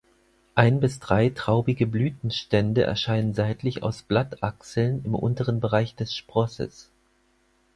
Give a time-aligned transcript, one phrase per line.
[0.55, 6.89] Ein bis drei traubige Blütenstände erscheinen seitlich aus Blattachseln im unteren Bereich des Sprosses.